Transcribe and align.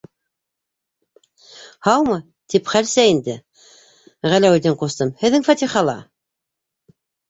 Һаумы, 1.89 2.17
тип, 2.55 2.73
хәлсә 2.77 3.07
инде, 3.13 3.37
Ғәләүетдин 4.35 4.83
ҡустым, 4.85 5.17
һеҙҙең 5.25 5.51
фатихала. 5.53 6.01